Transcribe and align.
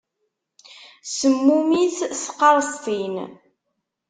Semmumit 1.17 1.95
tqaṛestin. 2.21 3.15